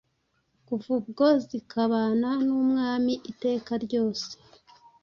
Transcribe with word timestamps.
kuva 0.65 0.89
ubwo 0.99 1.25
zikabana 1.47 2.29
n’umwami 2.45 3.13
iteka 3.31 3.71
ryose. 3.85 4.29